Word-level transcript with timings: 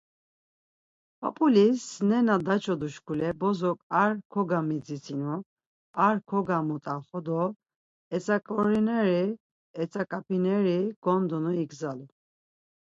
P̌ap̌ulis 1.19 1.81
nena 2.09 2.35
daçodu 2.45 2.87
şkule 2.93 3.29
bozok 3.41 3.77
ar 4.01 4.13
kogamidzitsinu, 4.33 5.35
ar 6.05 6.15
kogamut̆axu 6.29 7.19
do 7.25 7.41
etzaxoroneri, 8.15 9.23
etzaǩap̌ineri 9.81 10.79
gondunu 11.03 11.51
igzalu. 11.63 12.05